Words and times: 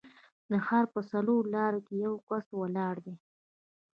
د 0.49 0.51
ښار 0.65 0.85
په 0.93 0.99
څلورلارې 1.11 1.81
کې 1.87 1.95
یو 2.05 2.13
کس 2.27 2.45
ولاړ 2.61 2.95
دی. 3.05 3.15